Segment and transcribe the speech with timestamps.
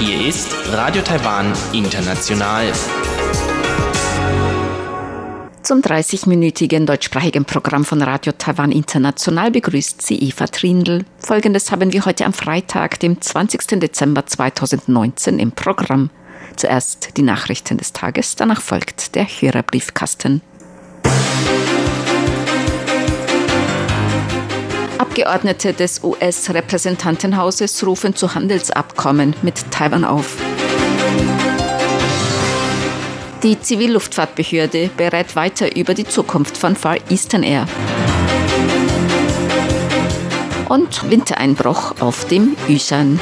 [0.00, 2.72] Hier ist Radio Taiwan International.
[5.62, 11.04] Zum 30-minütigen deutschsprachigen Programm von Radio Taiwan International begrüßt sie Eva Trindl.
[11.18, 13.78] Folgendes haben wir heute am Freitag, dem 20.
[13.78, 16.08] Dezember 2019 im Programm.
[16.56, 20.40] Zuerst die Nachrichten des Tages, danach folgt der Hörerbriefkasten.
[24.98, 30.36] Abgeordnete des US-Repräsentantenhauses rufen zu Handelsabkommen mit Taiwan auf.
[33.42, 37.66] Die Zivilluftfahrtbehörde berät weiter über die Zukunft von Far Eastern Air.
[40.68, 43.20] Und Wintereinbruch auf dem Yushan.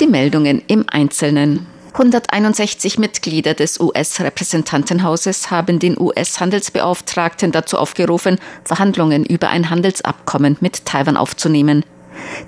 [0.00, 1.71] Die Meldungen im Einzelnen.
[1.92, 11.18] 161 Mitglieder des US-Repräsentantenhauses haben den US-Handelsbeauftragten dazu aufgerufen, Verhandlungen über ein Handelsabkommen mit Taiwan
[11.18, 11.84] aufzunehmen.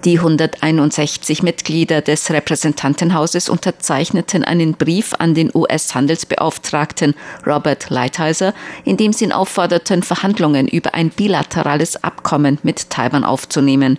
[0.07, 7.15] Die 161 Mitglieder des Repräsentantenhauses unterzeichneten einen Brief an den US-Handelsbeauftragten
[7.47, 13.99] Robert Lighthizer, in dem sie ihn aufforderten, Verhandlungen über ein bilaterales Abkommen mit Taiwan aufzunehmen.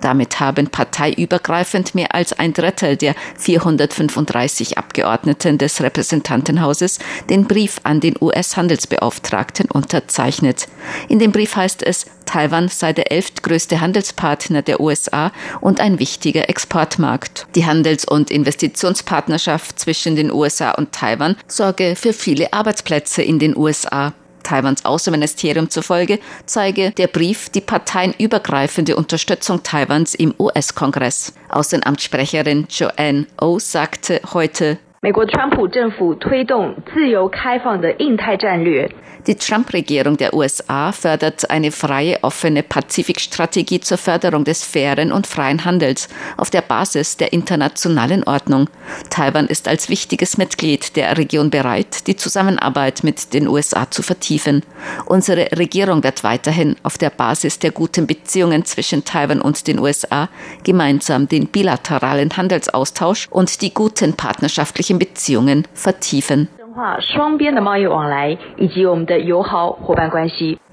[0.00, 6.98] Damit haben parteiübergreifend mehr als ein Drittel der 435 Abgeordneten des Repräsentantenhauses
[7.30, 10.68] den Brief an den US-Handelsbeauftragten unterzeichnet.
[11.08, 16.48] In dem Brief heißt es, Taiwan sei der elftgrößte Handelspartner der USA und ein wichtiger
[16.48, 17.46] Exportmarkt.
[17.54, 23.56] Die Handels- und Investitionspartnerschaft zwischen den USA und Taiwan sorge für viele Arbeitsplätze in den
[23.56, 24.14] USA.
[24.43, 31.33] Taiwans Außenministerium zufolge zeige der Brief die parteienübergreifende Unterstützung Taiwans im US-Kongress.
[31.49, 38.89] Außenamtssprecherin Joanne O sagte heute, 美国川普政府推动自由开放的印太战略。
[39.28, 45.64] die Trump-Regierung der USA fördert eine freie, offene Pazifikstrategie zur Förderung des fairen und freien
[45.64, 48.68] Handels auf der Basis der internationalen Ordnung.
[49.10, 54.64] Taiwan ist als wichtiges Mitglied der Region bereit, die Zusammenarbeit mit den USA zu vertiefen.
[55.06, 60.28] Unsere Regierung wird weiterhin auf der Basis der guten Beziehungen zwischen Taiwan und den USA
[60.64, 66.48] gemeinsam den bilateralen Handelsaustausch und die guten partnerschaftlichen Beziehungen vertiefen.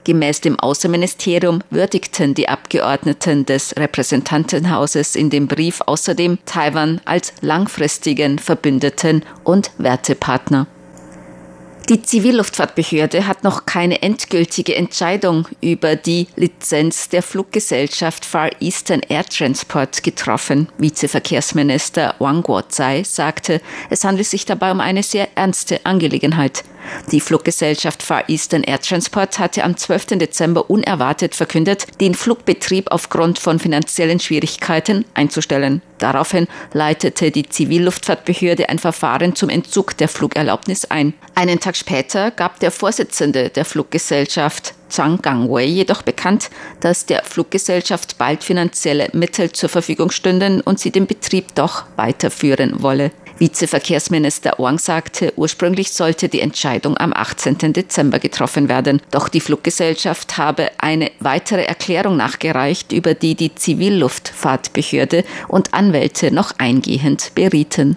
[0.06, 8.40] Gemäß dem Außenministerium würdigten die Abgeordneten des Repräsentantenhauses in dem Brief außerdem Taiwan als langfristigen
[8.40, 10.68] Verbündeten und Wertepartner.
[11.90, 19.26] Die Zivilluftfahrtbehörde hat noch keine endgültige Entscheidung über die Lizenz der Fluggesellschaft Far Eastern Air
[19.26, 20.70] Transport getroffen.
[20.78, 26.64] Vizeverkehrsminister Wang Guozai sagte, es handelt sich dabei um eine sehr ernste Angelegenheit.
[27.12, 30.18] Die Fluggesellschaft Far Eastern Air Transport hatte am 12.
[30.18, 35.82] Dezember unerwartet verkündet, den Flugbetrieb aufgrund von finanziellen Schwierigkeiten einzustellen.
[35.98, 41.14] Daraufhin leitete die Zivilluftfahrtbehörde ein Verfahren zum Entzug der Flugerlaubnis ein.
[41.36, 48.18] Einen Tag später gab der Vorsitzende der Fluggesellschaft Zhang Gangwei jedoch bekannt, dass der Fluggesellschaft
[48.18, 53.12] bald finanzielle Mittel zur Verfügung stünden und sie den Betrieb doch weiterführen wolle.
[53.40, 57.74] Vizeverkehrsminister Wang sagte, ursprünglich sollte die Entscheidung am 18.
[57.74, 59.02] Dezember getroffen werden.
[59.12, 66.54] Doch die Fluggesellschaft habe eine weitere Erklärung nachgereicht, über die die Zivilluftfahrtbehörde und Anwälte noch
[66.58, 67.96] eingehend berieten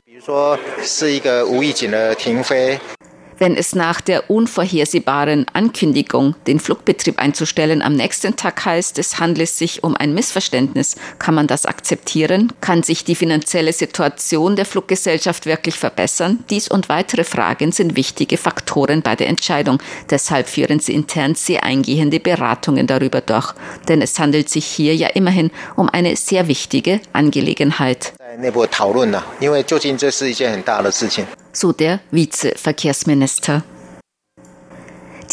[3.42, 9.46] wenn es nach der unvorhersehbaren Ankündigung, den Flugbetrieb einzustellen, am nächsten Tag heißt, es handle
[9.46, 12.52] sich um ein Missverständnis, kann man das akzeptieren?
[12.60, 16.44] Kann sich die finanzielle Situation der Fluggesellschaft wirklich verbessern?
[16.50, 19.82] Dies und weitere Fragen sind wichtige Faktoren bei der Entscheidung.
[20.08, 23.54] Deshalb führen sie intern sehr eingehende Beratungen darüber durch.
[23.88, 28.12] Denn es handelt sich hier ja immerhin um eine sehr wichtige Angelegenheit.
[28.36, 31.26] 内部讨论了，因为究竟这是一件很大的事情。
[31.52, 33.62] So der Vizeverkehrsminister.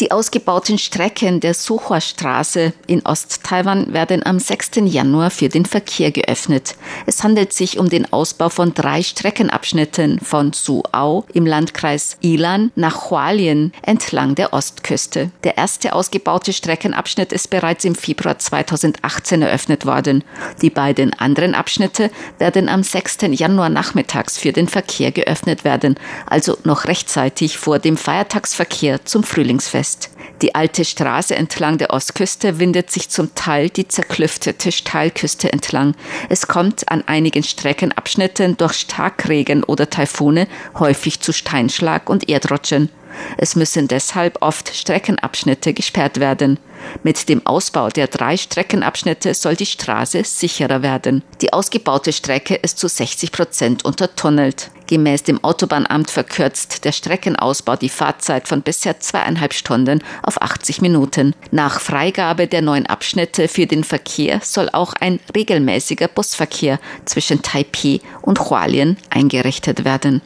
[0.00, 4.70] Die ausgebauten Strecken der Suhua-Straße in Ost-Taiwan werden am 6.
[4.86, 6.74] Januar für den Verkehr geöffnet.
[7.04, 13.10] Es handelt sich um den Ausbau von drei Streckenabschnitten von Suau im Landkreis Ilan nach
[13.10, 15.32] Hualien entlang der Ostküste.
[15.44, 20.24] Der erste ausgebaute Streckenabschnitt ist bereits im Februar 2018 eröffnet worden.
[20.62, 23.18] Die beiden anderen Abschnitte werden am 6.
[23.32, 29.89] Januar nachmittags für den Verkehr geöffnet werden, also noch rechtzeitig vor dem Feiertagsverkehr zum Frühlingsfest.
[29.90, 30.10] Ist.
[30.42, 35.94] Die alte Straße entlang der Ostküste windet sich zum Teil die zerklüftete Steilküste entlang.
[36.28, 40.46] Es kommt an einigen Streckenabschnitten durch Starkregen oder Taifune
[40.78, 42.88] häufig zu Steinschlag und Erdrutschen.
[43.36, 46.58] Es müssen deshalb oft Streckenabschnitte gesperrt werden.
[47.02, 51.22] Mit dem Ausbau der drei Streckenabschnitte soll die Straße sicherer werden.
[51.40, 54.70] Die ausgebaute Strecke ist zu 60 Prozent untertunnelt.
[54.90, 61.32] Gemäß dem Autobahnamt verkürzt der Streckenausbau die Fahrzeit von bisher zweieinhalb Stunden auf 80 Minuten.
[61.52, 68.00] Nach Freigabe der neuen Abschnitte für den Verkehr soll auch ein regelmäßiger Busverkehr zwischen Taipei
[68.20, 70.22] und Hualien eingerichtet werden.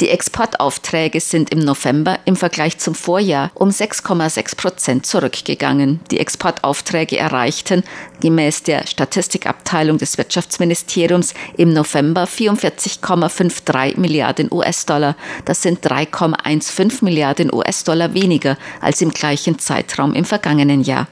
[0.00, 5.98] Die Exportaufträge sind im November im Vergleich zum Vorjahr um 6,6 Prozent zurückgegangen.
[6.12, 7.82] Die Exportaufträge erreichten
[8.20, 15.16] gemäß der Statistikabteilung des Wirtschaftsministeriums im November 44,53 Milliarden US-Dollar.
[15.44, 21.08] Das sind 3,15 Milliarden US-Dollar weniger als im gleichen Zeitraum im vergangenen Jahr.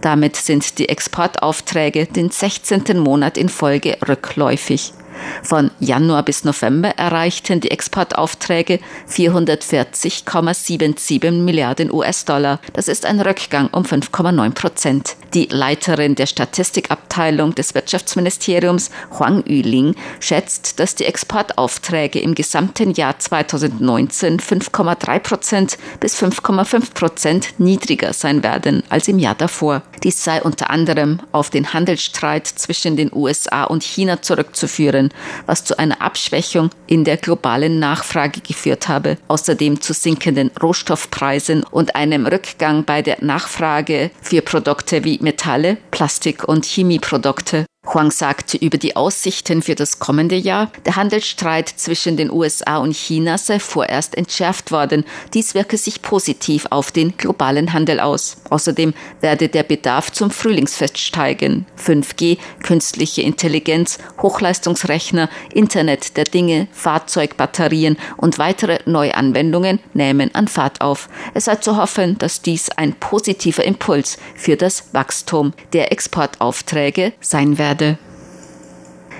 [0.00, 2.98] Damit sind die Exportaufträge den 16.
[2.98, 4.94] Monat in Folge rückläufig.
[5.42, 12.60] Von Januar bis November erreichten die Exportaufträge 440,77 Milliarden US-Dollar.
[12.72, 15.16] Das ist ein Rückgang um 5,9 Prozent.
[15.34, 23.18] Die Leiterin der Statistikabteilung des Wirtschaftsministeriums, Huang Yuling, schätzt, dass die Exportaufträge im gesamten Jahr
[23.18, 29.82] 2019 5,3 Prozent bis 5,5 Prozent niedriger sein werden als im Jahr davor.
[30.02, 35.09] Dies sei unter anderem auf den Handelsstreit zwischen den USA und China zurückzuführen,
[35.46, 41.94] was zu einer Abschwächung in der globalen Nachfrage geführt habe, außerdem zu sinkenden Rohstoffpreisen und
[41.94, 47.66] einem Rückgang bei der Nachfrage für Produkte wie Metalle, Plastik und Chemieprodukte.
[47.92, 52.94] Huang sagte über die Aussichten für das kommende Jahr, der Handelsstreit zwischen den USA und
[52.94, 55.04] China sei vorerst entschärft worden.
[55.34, 58.36] Dies wirke sich positiv auf den globalen Handel aus.
[58.48, 61.66] Außerdem werde der Bedarf zum Frühlingsfest steigen.
[61.76, 71.08] 5G, künstliche Intelligenz, Hochleistungsrechner, Internet der Dinge, Fahrzeugbatterien und weitere Neuanwendungen nehmen an Fahrt auf.
[71.34, 77.58] Es sei zu hoffen, dass dies ein positiver Impuls für das Wachstum der Exportaufträge sein
[77.58, 77.98] werde werde.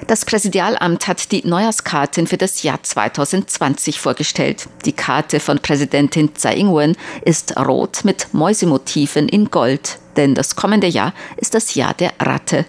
[0.07, 4.67] Das Präsidialamt hat die Neujahrskarten für das Jahr 2020 vorgestellt.
[4.85, 10.87] Die Karte von Präsidentin Tsai Ing-wen ist rot mit Mäusemotiven in Gold, denn das kommende
[10.87, 12.65] Jahr ist das Jahr der Ratte.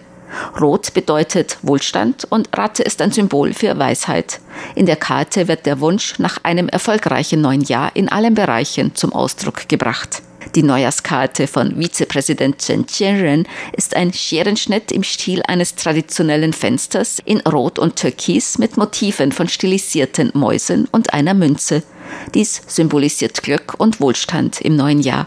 [0.60, 4.40] Rot bedeutet Wohlstand und Ratte ist ein Symbol für Weisheit.
[4.74, 9.12] In der Karte wird der Wunsch nach einem erfolgreichen neuen Jahr in allen Bereichen zum
[9.12, 10.21] Ausdruck gebracht.
[10.54, 13.46] Die Neujahrskarte von Vizepräsident Chen Chien-ren
[13.76, 19.48] ist ein Scherenschnitt im Stil eines traditionellen Fensters in Rot und Türkis mit Motiven von
[19.48, 21.82] stilisierten Mäusen und einer Münze.
[22.34, 25.26] Dies symbolisiert Glück und Wohlstand im neuen Jahr.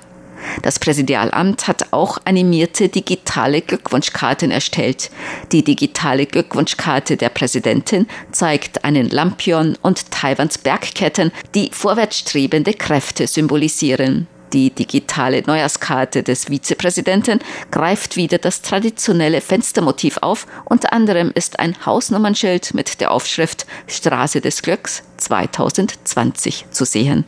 [0.61, 5.09] Das Präsidialamt hat auch animierte digitale Glückwunschkarten erstellt.
[5.51, 14.27] Die digitale Glückwunschkarte der Präsidentin zeigt einen Lampion und Taiwans Bergketten, die vorwärtsstrebende Kräfte symbolisieren.
[14.55, 17.39] Die digitale Neujahrskarte des Vizepräsidenten
[17.71, 20.47] greift wieder das traditionelle Fenstermotiv auf.
[20.63, 27.25] Unter anderem ist ein Hausnummernschild mit der Aufschrift Straße des Glücks 2020 zu sehen.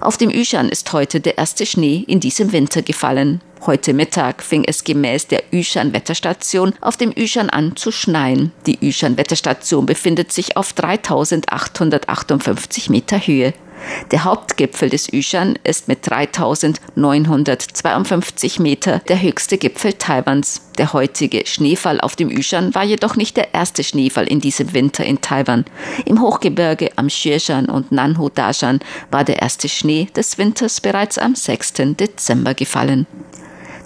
[0.00, 3.40] Auf dem Yushan ist heute der erste Schnee in diesem Winter gefallen.
[3.66, 8.52] Heute Mittag fing es gemäß der Yushan Wetterstation auf dem Yushan an zu schneien.
[8.66, 13.52] Die Yushan Wetterstation befindet sich auf 3858 Meter Höhe.
[14.10, 20.62] Der Hauptgipfel des Yushan ist mit 3952 Meter der höchste Gipfel Taiwans.
[20.78, 25.04] Der heutige Schneefall auf dem Yushan war jedoch nicht der erste Schneefall in diesem Winter
[25.04, 25.64] in Taiwan.
[26.04, 31.34] Im Hochgebirge am Xueshan und Nanhu Dashan war der erste Schnee des Winters bereits am
[31.34, 31.74] 6.
[31.98, 33.06] Dezember gefallen.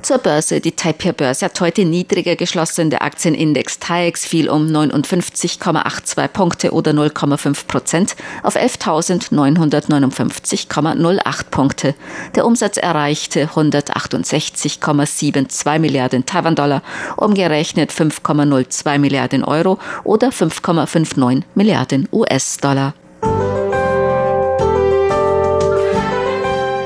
[0.02, 0.60] Zur Börse.
[0.60, 2.90] Die Taipei-Börse hat heute niedriger geschlossen.
[2.90, 11.94] Der Aktienindex TAIEX fiel um 59,82 Punkte oder 0,5 Prozent auf 11.959,08 Punkte.
[12.34, 16.82] Der Umsatz erreichte 168,72 Milliarden Taiwan-Dollar,
[17.16, 22.92] umgerechnet 5,02 Milliarden Euro oder 5,59 Milliarden US-Dollar.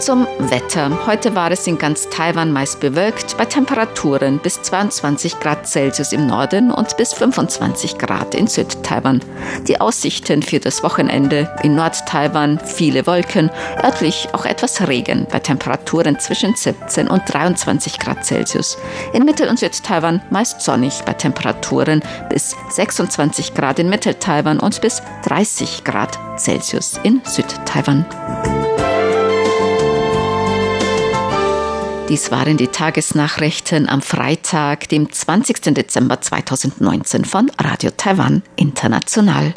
[0.03, 1.07] Zum Wetter.
[1.07, 6.27] Heute war es in ganz Taiwan meist bewölkt, bei Temperaturen bis 22 Grad Celsius im
[6.27, 9.21] Norden und bis 25 Grad in Südtaiwan.
[9.69, 13.49] Die Aussichten für das Wochenende in Nordtaiwan viele Wolken,
[13.81, 18.79] örtlich auch etwas Regen bei Temperaturen zwischen 17 und 23 Grad Celsius.
[19.13, 25.01] In Mittel- und Südtaiwan meist sonnig bei Temperaturen bis 26 Grad in Mitteltaiwan und bis
[25.27, 28.05] 30 Grad Celsius in Südtaiwan.
[32.13, 35.73] Dies waren die Tagesnachrichten am Freitag, dem 20.
[35.73, 39.55] Dezember 2019 von Radio Taiwan International.